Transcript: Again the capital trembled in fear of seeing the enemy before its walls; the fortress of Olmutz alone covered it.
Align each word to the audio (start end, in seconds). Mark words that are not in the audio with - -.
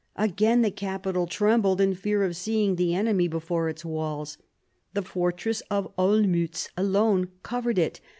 Again 0.15 0.63
the 0.63 0.71
capital 0.71 1.27
trembled 1.27 1.79
in 1.79 1.93
fear 1.93 2.23
of 2.23 2.35
seeing 2.35 2.75
the 2.75 2.95
enemy 2.95 3.27
before 3.27 3.69
its 3.69 3.85
walls; 3.85 4.39
the 4.95 5.03
fortress 5.03 5.61
of 5.69 5.93
Olmutz 5.95 6.69
alone 6.75 7.27
covered 7.43 7.77
it. 7.77 8.01